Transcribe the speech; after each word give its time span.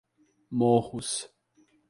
Morros 0.51 1.29